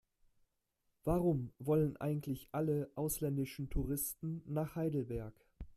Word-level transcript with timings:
Warum 1.03 1.53
wollen 1.59 1.95
eigentlich 1.97 2.49
alle 2.51 2.89
ausländischen 2.95 3.69
Touristen 3.69 4.41
nach 4.47 4.75
Heidelberg? 4.75 5.35